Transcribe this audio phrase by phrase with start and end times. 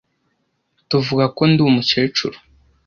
[0.89, 2.37] Tuvuga ko ndi umukecuru.